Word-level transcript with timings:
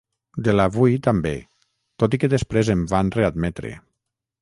De 0.45 0.55
l’Avui, 0.55 0.95
també, 1.09 1.35
tot 2.05 2.19
i 2.19 2.23
que 2.25 2.33
després 2.35 2.75
em 2.79 2.85
van 2.97 3.15
readmetre. 3.21 3.77